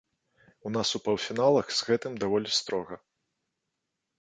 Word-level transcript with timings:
У 0.69 0.69
нас 0.77 0.93
у 0.99 1.01
паўфіналах 1.07 1.69
з 1.81 1.91
гэтым 1.91 2.15
даволі 2.25 2.49
строга. 2.61 2.95